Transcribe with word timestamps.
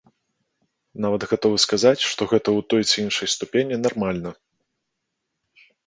Нават 1.05 1.21
гатовы 1.33 1.57
сказаць, 1.65 2.07
што 2.13 2.21
гэта 2.33 2.49
ў 2.57 2.69
той 2.73 2.81
ці 2.91 2.95
іншай 3.07 3.33
ступені 3.37 3.75
нармальна. 3.87 4.29